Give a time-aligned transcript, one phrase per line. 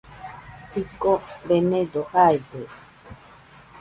[0.71, 1.11] Jɨko
[1.47, 2.61] benedo jaide